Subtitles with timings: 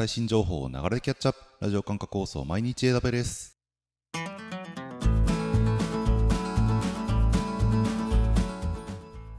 [0.00, 3.58] 最新情報を流れキャッチアップラジオ感覚放送毎日 AW です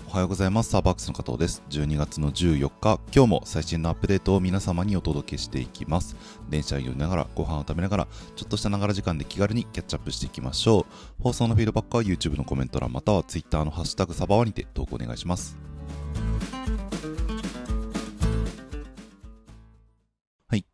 [0.08, 0.70] おはようございます。
[0.70, 1.64] サーバックスの加藤です。
[1.70, 6.18] 12月の14日、今日も最新のアップデートを皆様にお届けしていきます。
[6.50, 11.24] 電車に乗りながら、ご飯を食べながら、ちょっとしたながら時間で気軽にキャッチアップしていきましょう。
[11.24, 15.71] 放送のフィードバックは YouTube のコメント欄または Twitter のハッシュタグサバワにて投稿お願いします。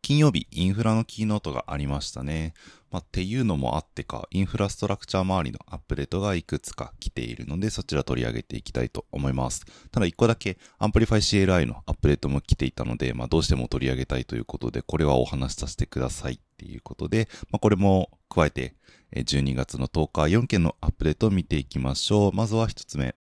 [0.08, 2.54] 金曜日、インフラの Keynote がありましたね。
[2.90, 9.66] まあ、っていうのもあってか、インフラストラクチャー周りのアップデートがいくつか来ているので、そちら取り上げていきたいと思います。
[9.92, 18.76] ただ一個だけ、 Amplify CLI のアップデートも来ていたので、まあ、どうしても取り上げたいということで、これはお話しさせてくださいっていうことで、まあ、これも加えて、
[19.14, 22.32] 12月の10日4件のアップデートを見ていきましょう。
[22.32, 23.14] まずは一つ目。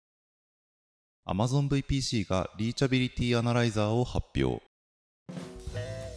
[1.27, 4.61] Amazon VPC が Reachability Analyzer を発表。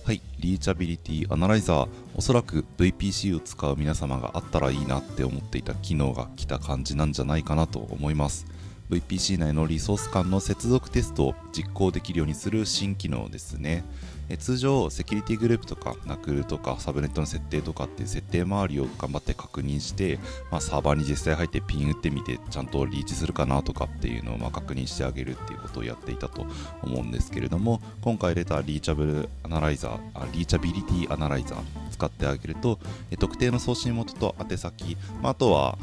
[0.09, 8.47] はい、リーチャビリティアナライザー、おそらく VPC を使う皆様があったらいいなって思っていた機能が来た感じなんじゃないかなと思います。
[8.91, 13.85] VPC 内のリソース間の接続テストを実行できるようにする新機能ですね。
[14.31, 20.19] え通常、セキュリティグループとか NACL とかサブネットの設定とかっていう設定周りを頑張って確認して、
[20.51, 26.47] まあ、サーバーに実際入ってピン打ってみてちゃんとリーチするかなとかっていうのをま確認してあげるっていうことをやっていたと
[26.83, 32.79] 思うんですけれども今回出たリーチャブルアナライザーあリーチャビリティアナライザー使ってあげると
[33.11, 35.79] え特定の送信元と宛先、まあ、あとは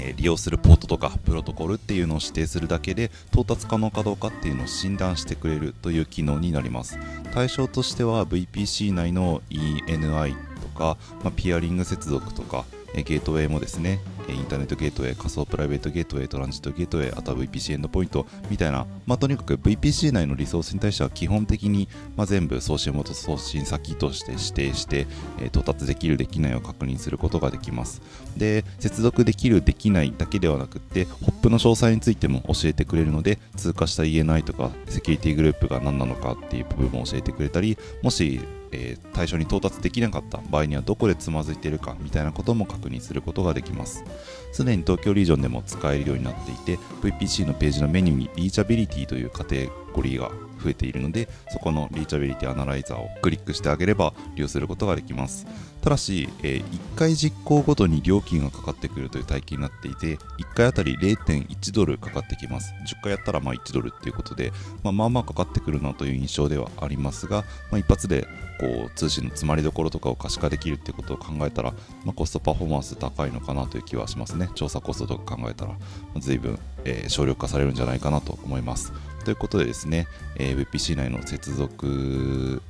[0.00, 6.98] え利用するポートとかプロトコルっていうのを指定するだけで到達可能かどうかっていうのを診断してくれるという機能になります。
[7.32, 14.00] 対象としては VPC 内の ENI とか、まあ、ピアリング接続とかえゲートウェイもですね
[14.32, 25.06] インターネットゲートウェイ、仮想プライベートゲートウェイ、トランジットゲートウェイ、あとは VPC エンドポイントみたいな、まあ、とにかく VPC 内のリソースに対しては基本的に、まあ、全部送信元、送信先として指定して、
[25.38, 28.02] えー、到達できる、できないを確認することができます。
[28.36, 38.40] で、接続できる、できないだけではなくって、ホップの詳細についても教えてくれるので、通過した ENI とかセキュリティグループが何なのかっていう部分も教えてくれたり、もし
[38.72, 44.04] えー、対象に到達できなかった場合にはどこでつまずいているかみたいなことも確認することができます。
[44.52, 50.30] すでに東京リージョンでも使えるようになっていて VPC のページのメニューにリーチャビリティというカテゴリーが
[50.62, 55.46] 増えているのでそこのリーチャビリティアナライザーをクリックしてあげれば利用することができます。
[55.80, 62.74] ただし、えー、1回実行ごとに料金がかかってくるという体系になっていて1回あたり0.1ドルかかってきます。
[62.86, 68.26] 10回やったらまあ1ドルっていうことで、まあ、まあまあかかってくるなという印象ではありますが、まあ、一発で
[68.60, 71.72] こう通信の詰まりどころとかを可視化できるってことを考えたら、
[72.04, 74.50] まあ、コストパフォーマンス高いのかなという気はしますね。
[74.54, 75.78] 調査コストとか考えたら、ま
[76.16, 78.92] あ、随分、えー、省力化されるんじゃないかなと思います。
[79.24, 80.06] ということでですね、
[80.36, 82.62] え、VPC 内の接続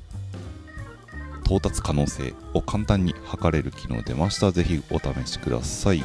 [1.43, 4.51] 到達可能性を簡単に測れる機能出ました。
[4.51, 6.03] ぜひお試しください。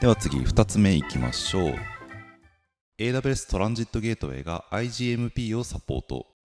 [0.00, 1.74] では次2つ目いきましょう。
[2.98, 6.37] AWS トランジットゲートウェイが IGMP をサポート。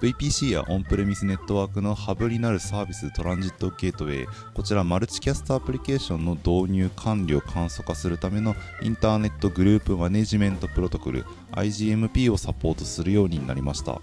[0.00, 14.00] VPC やオンプレミスネットワークのハブになるサービストランジットゲートウェイこちらマルチキャストアプリケーションの導入管理を簡素化するためのインターネットグループマネジメントプロトコル IGMP をサポートするようになりました。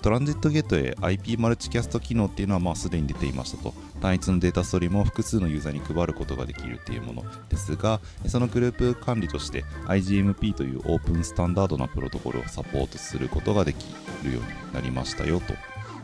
[0.00, 3.74] トランジットゲートウェイ IP マルチキャスト機能っていうのはまあすでに出ていましたと。
[4.00, 13.86] 単一のデータストリームを複数のユーザーに配ることができるっていうものですがそのグループ管理として IGMP というオープンスタンダードなプロトコルをサポートすることができ
[14.24, 15.54] るようになりましたよと。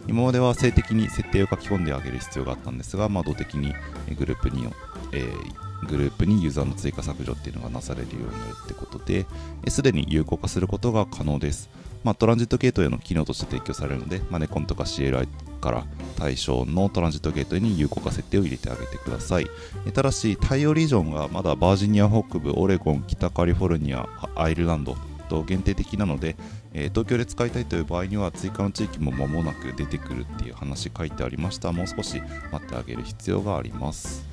[0.09, 3.75] 今までは性的に設定を書き込んであげる必要があったんですが、まあ、動的に
[4.17, 4.67] グループに、
[5.13, 9.27] えー、グループにユーザーの追加削除っていうのがなされるようになるってことで
[9.69, 11.69] すでに有効化することが可能です。
[12.03, 15.29] まあ、トランジットゲートへの機能として提供されるので、まあ、ネコンとか CLI
[15.61, 19.47] から対象のトランジットゲートに有効化設定を入れてあげてください。
[19.93, 24.97] ただし、対応リージョンがまだバージニア北部、オレゴン、北カリフォルニア、アイルランド
[25.29, 26.37] と限定的なので、
[26.73, 31.73] えー、東京で使いたいという場合には追加の地域も間もなく出てくるっていう話書いてありました。
[31.73, 32.21] もう少し
[32.53, 34.27] 待ってあげる必要があります。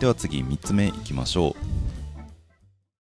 [0.00, 1.56] では次、3つ目いきましょ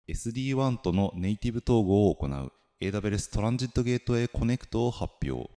[0.08, 0.12] う。
[0.12, 2.52] SD-WAN とのネイティブ統合を行う
[2.82, 5.48] AWS Transit Gateway Connect を発表。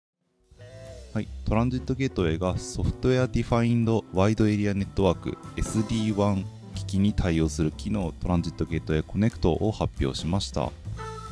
[1.11, 6.45] はい、 Transit Gateway がソフトウェアディファインドワイドエリアネットワーク SD1
[6.75, 10.71] 機器に対応する機能トランジットゲートウェイコネクトを発表しました。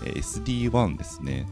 [0.01, 1.45] SD1 ですね。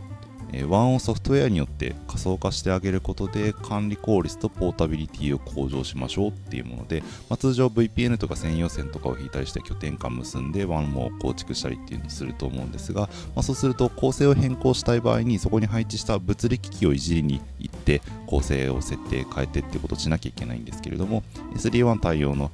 [0.67, 13.07] ワンをソフトウェアによって仮想化してあげることで管理効率とポータビリティを向上しましょうっていうもので、まあ、通常 VPN とか専用線とかを引いたりして拠点間結んで WAN も構築したりっていうのをすると思うんですが、ま
[13.37, 21.23] あ、そうすると構成を変更したい場合にそこに配置した物理機器をいじりに行って構成を設定変えてっていうことをしなきゃいけないんですけれども
[21.55, 22.51] SD1 対応の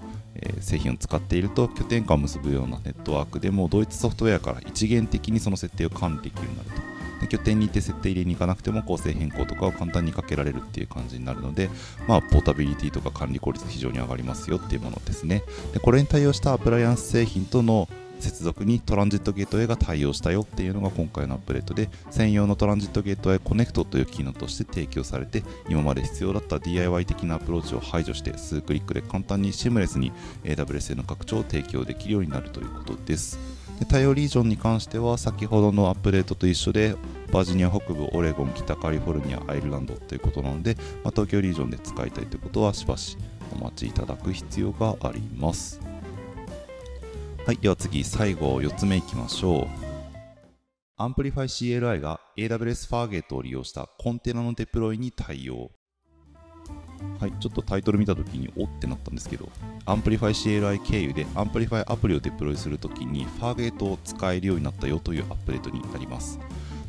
[0.59, 6.96] 製品を使っていると拠点間を結ぶようなネットワークでも同一ソフトウェアから一元的にその設定を管理できるようになると。
[7.21, 11.69] で拠点に行って設定入れに行かなくても構成変更とかを簡単にかけられるっていう感じになるので、
[12.07, 15.43] まあ、ポータビリティとか管理効率非常に上がりますよっていうものですね。
[15.73, 17.87] でこれに対応したアプライアンス製品との
[18.19, 30.11] 接続にトランジットゲートウェイが対応したよっていうのが今回のアップデートで専用のトランジットゲートウェイコネクトという機能として提供されて今まで必要だった DIY 的なアプローチを排除して数クリックで簡単にシームレスに
[30.43, 33.39] AWS への拡張を提供できるようになるということです
[33.79, 36.95] で対応リージョンに関しては先ほどのアップデートと一緒で
[37.31, 43.17] バージニア北部、オレゴン、北カリフォルニア、アイルランドということなので、まあ、東京リージョンで使いたいということはしばし
[43.53, 45.86] お待ちいただく必要があります。
[47.47, 49.67] はい、では次、最後4つ目いきましょう。
[50.97, 51.47] Amplify
[51.79, 55.71] CLI が AWS Fargate を利用したコンテナのデプロイに対応。
[57.21, 59.47] はい、ちょっとタイトル見たときにおってなったんですけど、
[59.85, 66.37] Amplify CLI 経由で Amplify アプリをデプロイするときに Fargate を使えるようになったよというアップデートになります。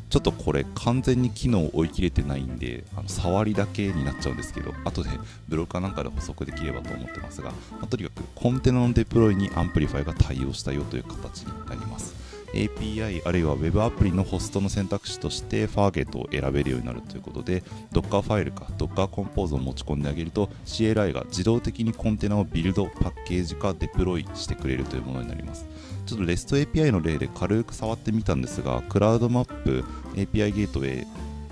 [0.09, 5.09] ちょっとこれ完全に機能を追い切れてないんで、あの触りだけになっちゃうんですけど、後で
[5.47, 12.29] ブログかなんかで補足できればと思ってますが、まあ、とにかくコンテナのデプロイに Amplify が対応したよという形になります。
[12.53, 25.67] API あるいは Web アプリのホストの選択肢として Fargate を選べるようになるということで Docker ファイルか Docker コンポーズを持ち込んであげると CLI が自動的にコンテナをビルドパッケージ化デプロイしてくれるというものになります
[26.09, 29.83] ちょっと REST API の例で軽く触ってみたんですがクラウドマップ
[30.15, 31.07] API ゲートウェイ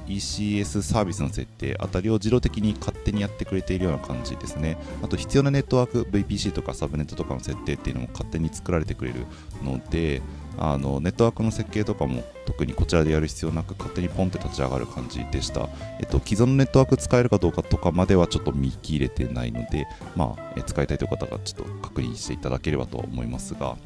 [0.07, 4.77] ECS サービスの設定あたりを自動的に勝手にやってくれているような感じですね。
[5.03, 9.25] あと必要なネットワーク VPC とかサブネットとかの設定っていうのも勝手に作られてくれる
[9.63, 10.21] ので
[10.57, 15.67] あのネットワークの設計とかも特にこちらでやる必要なく勝手にポンって立ち上がる感じでした、
[15.99, 23.77] えっと、既存のネットワーク使えるかどうかとかまではちょっと見切れてないので、まあ、え使いたいという方がちょっと確認していただければと思いますが、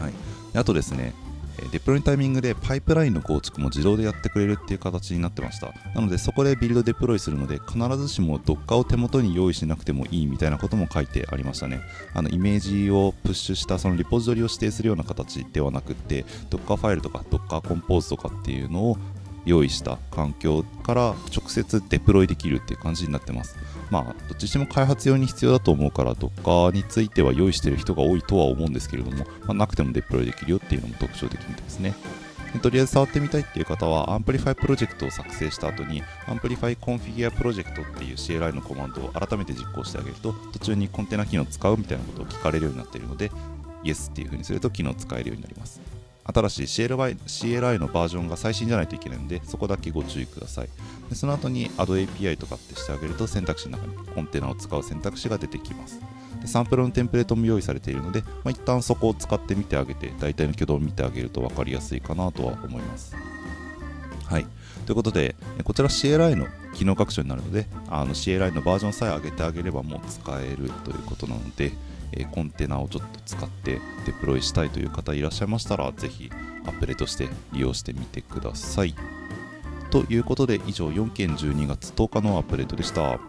[0.00, 0.12] はい、
[0.54, 1.14] あとですね
[1.70, 5.72] デプロイのタイミングでパイプラインの構築も自動でやってくれるっていう形になってました。
[5.94, 11.80] なのでそこでビルドデプロイするので必ずしも Docker を手元に用意しなくてもいいみたいなことも書いてありましたね。
[12.12, 18.98] あのイメージをプッシュしたそのリポジトリを指定するような形ではなくって Docker ファイルとか Docker コンポーズとかっていうのを
[19.46, 23.56] 用意した環境から直接デプロイできるっていう感じになってます。
[23.90, 31.94] まあ、どっちにしても開発用に必要だと思うから、Docker については用意している人が多いとは思うんですけれども、まあ、なくてもデプロイできるよっていうのも特徴的みたいですね。
[32.62, 43.32] とりあえず触ってみたいっていう方は、Amplify プロジェクトを作成した後に、Amplify Configure Project っていう CLI のコマンドを改めて実行してあげると、途中にコンテナ機能を使うみたいなことを聞かれるようになっているので、
[43.82, 45.80] Yes っていう風にすると機能使えるようになります。
[46.24, 50.68] 新しい CLI, CLI のバージョンが最新じゃないといけないので、そこだけご注意ください。
[51.10, 56.00] でその後に Add API とかってしてあげると選択肢の中にコンテナを使う選択肢が出てきます。
[56.40, 63.14] でサンプルのテンプレートも用意されているので、まあ、一旦そこを使ってみてあげて、大体の挙動を見てあげると分かりやすいかなとは思います。
[64.26, 64.46] はい。
[64.86, 71.72] ということで、こちら CLI の機能拡張になるので、あの CLI のバージョンさえ上げてあげればもう使えるということなので、
[72.16, 76.30] えコンテナをちょっと使ってデプロイしたいという方いらっしゃいましたら、ぜひ
[76.66, 78.94] アップデートして利用してみてください。
[79.90, 83.20] ということで以上4件12月10日のアップデートでした。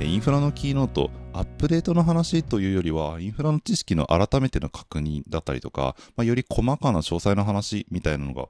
[0.00, 8.46] インフラのキーノート、アップデートの話というよりは、インフラの知識の改めての確認だったりとか、まあ、より細かな詳細な話みたいなのが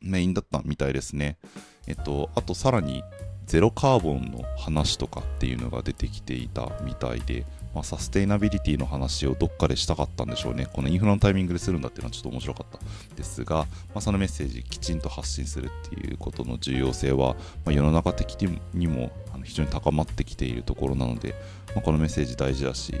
[0.00, 1.38] メインだったみたいですね。
[1.86, 3.02] えっと、あとさらに、
[3.46, 10.66] ゼロカーボンの話とかっていうのが出てきていたみたいで、まあ、サステイナビリティの話をどっかでしたかったんでしょうね。
[10.72, 12.78] このインフラのタイミングでするんだっていうのはちょっと面白かった
[13.14, 18.42] ですが、まあ、そのメッセージきちんと発信するっていうことの重要性は、まあ、世の中的
[18.74, 19.12] にも
[19.44, 21.34] 非常に高まってきているところなので、
[21.68, 22.94] まあ、このメッセージ大事だし、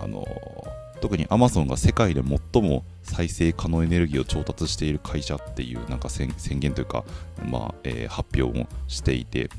[0.00, 0.26] あの
[1.02, 7.04] 特に Amazon が世界で最も再生可能エネルギーを調達している会社っていうなんか宣言というか、
[7.44, 9.50] まあえー、発表もしていて、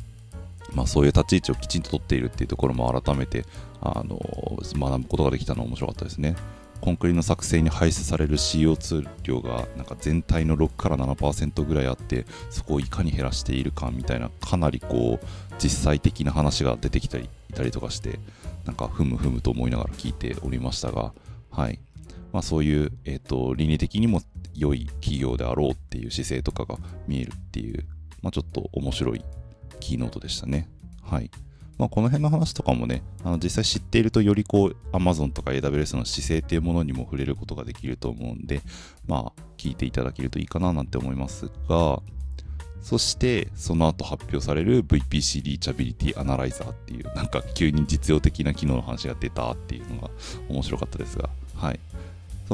[0.73, 3.45] まあ、そういう立ち位置をきちんと取っているっていうところも改めて
[3.81, 4.19] あの
[4.73, 6.35] 学ぶことができたのは面白かったですね。
[6.81, 15.25] コンクリの作成に排出される CO2 量がなんか全体の6から7%ぐらいあってそこをいかに減らしているかみたいなかなりこう
[15.59, 18.19] 実際的な話が出てきたりいたりとかして
[18.65, 21.13] なんかふむふむと思いながら聞いておりましたが、
[21.51, 21.79] はい
[22.33, 24.21] まあ、そういう、えーと、倫理的にも
[24.55, 27.85] 良い企業であろうっていう姿勢とかが見えるっていう、
[28.21, 29.23] まあ、ちょっと面白い
[29.81, 30.69] キーノートでしたね。
[31.01, 31.29] はい
[31.77, 38.61] まあ、この辺の話とかもね、あの実際知っているとよりこう Amazon とか AWS の姿勢っていうものにも触れることができると思うんで、
[39.07, 42.03] まあ、聞いていただけるといいかななんて思いますが、
[42.81, 50.09] そして、その後発表される VPC リーチャビリティアナライザーっていう、なんか急に実用的な機能の話が出たっていうのが
[50.49, 51.79] 面白かったですが、はい。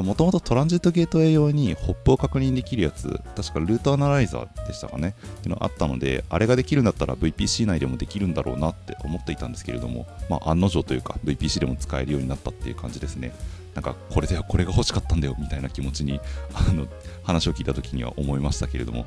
[0.02, 13.32] もともとトランジットゲートウェイ用にホップを確認できるやつ、確かルートアナライザーでしたかね、っていうのがあったので、あれができるんだったら VPC 内でもできるんだろうなって思っていたんですけれども、まあ、案の定というか VPC でも使えるようになったっていう感じですね。
[13.74, 16.20] なんかこれでは、これが欲しかったんだよみたいな気持ちに
[16.52, 16.86] あの
[17.22, 19.04] 話を聞いた時には思いましたけれども、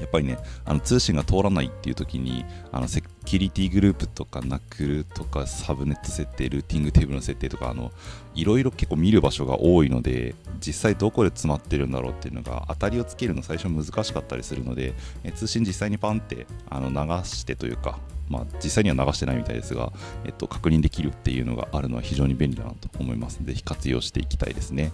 [0.00, 7.92] やっぱりね、あの通信が通らないっていう時に、あのセキュリティグループとかナックルとかサブネット設定、ルーティングテーブルの設定とか、あの
[8.34, 17.98] いろいろ結構見る場所が多いので、実際どこで詰まってるんだろうっていうのが当たりをつけるの最初難しかったりするので、え通信実際にパンってあの流してというか、
[18.30, 19.92] まあ、実際には流してないみたいですが、
[20.24, 23.40] えっと、確認できるっていうのがあるのは非常に便利だなと思います。
[23.42, 24.92] ぜひ活用していきたいですね。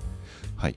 [0.57, 0.77] はい。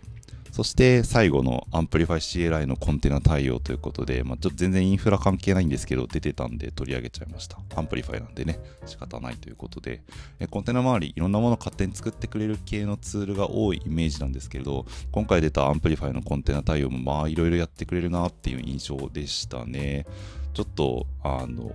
[0.52, 2.20] そして最後の Amplify
[2.50, 7.58] CLI のコンテナ対応ということで、まあ、ちょっと全然インフラ関係ないんですけど、出てたんで取り上げちゃいました。
[7.76, 10.02] アンプリファイなんでね、仕方ないということで、
[10.40, 20.06] えコンテナ周り、いろんなものを勝手に作ってくれる系のツールが多いイメージなんですけれど、今回出た Amplify のコンテナ対応もまあいろいろやってくれるなっていう印象でしたね。
[20.54, 21.70] ちょっと、あの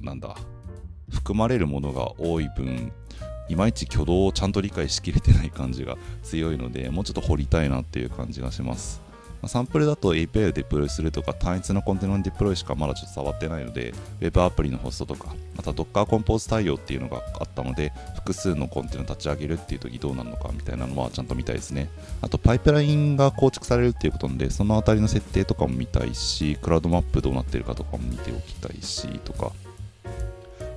[0.00, 0.36] ー、なんだ、
[1.10, 2.92] 含まれるものが多い分、
[3.48, 9.06] いまいち挙動をちゃんと理解しきれてない感じが強いので、もうちょっと掘りたいなっていう感じがします。
[9.42, 21.88] ま、サンプルだと API をデプロイするとか単一のコンテナのデプロイしかまだちょっと触ってないので Web アプリのホストとかまた Docker コンポーズ対応っていうのがあったので複数のコンテナ立ち上げるっていう時どうなるのかみたいなのはちゃんと見たいですね
[22.22, 29.52] あとパイプラインが構築されるっていうことなのでそのあたりの設定とかも見たいしクラウドマップどうなってるかとかも見ておきたいしとか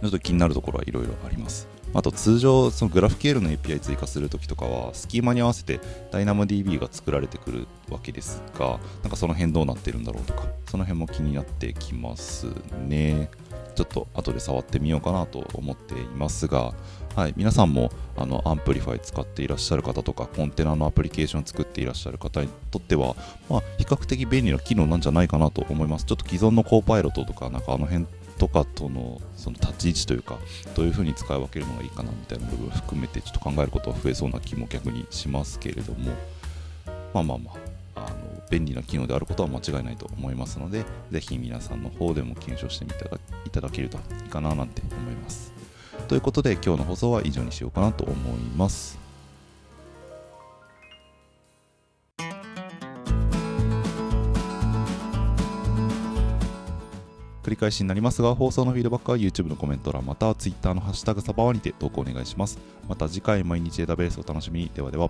[0.01, 5.79] ちょっと気になるところはいろいろありますあと通常、そのグラフ QL の API 追加するときとかは、スキーマに合わせて
[6.11, 12.45] DynamoDB が作られてくるわけですが、なんかその辺どうなってるんだろうとか、その辺も気になってきます
[12.87, 13.29] ね。
[13.75, 16.73] ちょっと後で触ってみようかなと思っていますが、
[17.15, 23.15] はい、皆さんもあの Amplify 使っていらっしゃる方とか、コンテナのアプリケーション作っていらっしゃる方にとっては、
[23.49, 26.05] まあ、比較的便利な機能なんじゃないかなと思います。
[26.05, 28.05] ちょっと既存の Copilot とか、なんかあの辺
[28.39, 30.39] とかとのその立ち位置というか
[30.75, 36.13] どういうふうに使い分けるのがいいかなみたいな部分含めてちょっと考えることは増えそうな気も逆にしますけれども
[37.13, 37.51] まあまあま
[37.95, 43.05] ああの便利な機能であることは間違いないと思いますのでぜひ皆さんの方でも検証してみて
[43.45, 45.51] いただけるといいかななんて思います。
[46.07, 49.08] ということで今日の放送は以上にしようかなと思います。
[57.49, 62.59] 繰り返しになりますが、放送のフィードバックは YouTube のコメント欄、または Twitter のハッシュタグサバワにて投稿お願いします。
[62.87, 64.71] また次回毎日エダベースをお楽しみに。
[64.73, 65.09] ではでは。